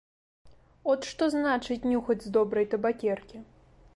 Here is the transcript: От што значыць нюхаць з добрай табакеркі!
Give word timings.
От 0.93 1.01
што 1.09 1.27
значыць 1.35 1.87
нюхаць 1.91 2.19
з 2.25 2.33
добрай 2.37 2.65
табакеркі! 2.75 3.37